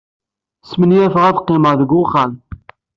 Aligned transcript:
Smenyafeɣ 0.69 1.23
ad 1.27 1.37
qqimeɣ 1.43 1.73
deg 1.79 1.91
wexxam. 1.97 2.31